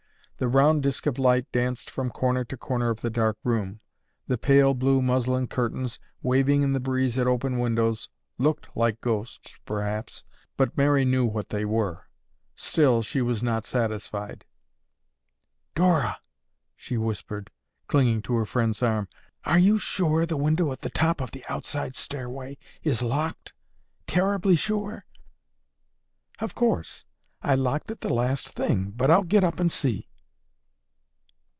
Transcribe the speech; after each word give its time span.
The 0.37 0.47
round 0.47 0.81
disc 0.81 1.05
of 1.05 1.19
light 1.19 1.51
danced 1.51 1.87
from 1.91 2.09
corner 2.09 2.43
to 2.45 2.57
corner 2.57 2.89
of 2.89 3.01
the 3.01 3.11
dark 3.11 3.37
room. 3.43 3.79
The 4.27 4.39
pale 4.39 4.73
blue 4.73 4.99
muslin 4.99 5.45
curtains, 5.45 5.99
waving 6.23 6.63
in 6.63 6.73
the 6.73 6.79
breeze 6.79 7.15
at 7.19 7.27
open 7.27 7.59
windows, 7.59 8.09
looked 8.39 8.75
like 8.75 9.01
ghosts, 9.01 9.55
perhaps 9.65 10.23
but 10.57 10.75
Mary 10.75 11.05
knew 11.05 11.25
what 11.27 11.49
they 11.49 11.63
were. 11.63 12.07
Still 12.55 13.03
she 13.03 13.21
was 13.21 13.43
not 13.43 13.65
satisfied. 13.67 14.43
"Dora," 15.75 16.17
she 16.75 16.97
whispered, 16.97 17.51
clinging 17.85 18.23
to 18.23 18.33
her 18.37 18.45
friend's 18.45 18.81
arm, 18.81 19.09
"are 19.45 19.59
you 19.59 19.77
sure 19.77 20.25
the 20.25 20.37
window 20.37 20.71
at 20.71 20.81
the 20.81 20.89
top 20.89 21.21
of 21.21 21.29
the 21.29 21.45
outside 21.49 21.95
stairway 21.95 22.57
is 22.81 23.03
locked? 23.03 23.53
Terribly 24.07 24.55
sure?" 24.55 25.05
"Of 26.39 26.55
course. 26.55 27.05
I 27.43 27.53
locked 27.53 27.91
it 27.91 28.01
the 28.01 28.09
last 28.11 28.49
thing, 28.49 28.89
but 28.89 29.11
I'll 29.11 29.21
get 29.21 29.43
up 29.43 29.59
and 29.59 29.71
see." 29.71 30.07